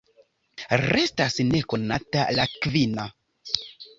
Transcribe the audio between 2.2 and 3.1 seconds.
la kvina.